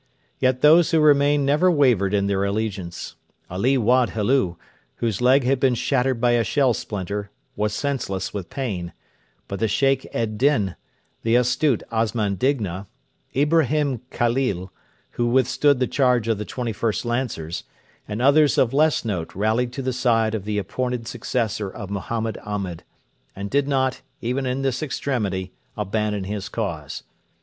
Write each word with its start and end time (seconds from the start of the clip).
Yet 0.39 0.61
those 0.61 0.89
who 0.89 0.99
remained 0.99 1.45
never 1.45 1.69
wavered 1.69 2.11
in 2.15 2.25
their 2.25 2.43
allegiance. 2.43 3.17
Ali 3.51 3.77
Wad 3.77 4.09
Helu, 4.13 4.55
whose 4.95 5.21
leg 5.21 5.43
had 5.43 5.59
been 5.59 5.75
shattered 5.75 6.19
by 6.19 6.31
a 6.31 6.43
shell 6.43 6.73
splinter, 6.73 7.29
was 7.55 7.71
senseless 7.71 8.33
with 8.33 8.49
pain; 8.49 8.93
but 9.47 9.59
the 9.59 9.67
Sheikh 9.67 10.07
ed 10.11 10.39
Din, 10.39 10.75
the 11.21 11.35
astute 11.35 11.83
Osman 11.91 12.33
Digna, 12.33 12.87
Ibrahim 13.35 14.01
Khalil, 14.09 14.73
who 15.11 15.27
withstood 15.27 15.77
the 15.77 15.85
charge 15.85 16.27
of 16.27 16.39
the 16.39 16.45
21st 16.45 17.05
Lancers, 17.05 17.63
and 18.07 18.23
others 18.23 18.57
of 18.57 18.73
less 18.73 19.05
note 19.05 19.35
rallied 19.35 19.71
to 19.73 19.83
the 19.83 19.93
side 19.93 20.33
of 20.33 20.45
the 20.45 20.57
appointed 20.57 21.07
successor 21.07 21.69
of 21.69 21.91
Mohammed 21.91 22.39
Ahmed, 22.43 22.83
and 23.35 23.51
did 23.51 23.67
not, 23.67 24.01
even 24.19 24.47
in 24.47 24.63
this 24.63 24.81
extremity, 24.81 25.51
abandon 25.77 26.23
his 26.23 26.49
cause. 26.49 27.03